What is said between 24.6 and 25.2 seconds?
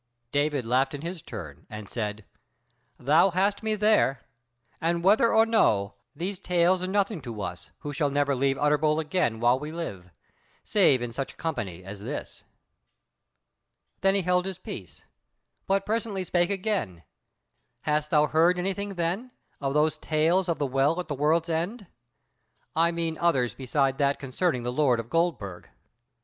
the lord of